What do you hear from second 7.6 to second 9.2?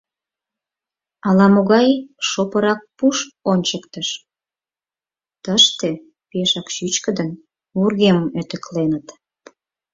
вургемым ӧтыкленыт.